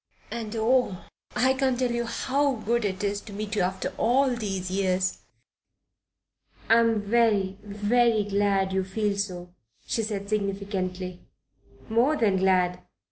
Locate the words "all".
3.99-4.35